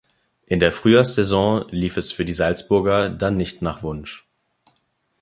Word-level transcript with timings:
In 0.47 0.59
der 0.59 0.71
Frühjahrssaison 0.71 1.67
lief 1.69 1.95
es 1.95 2.11
für 2.11 2.25
die 2.25 2.33
Salzburger 2.33 3.07
dann 3.07 3.37
nicht 3.37 3.61
nach 3.61 3.83
Wunsch. 3.83 4.25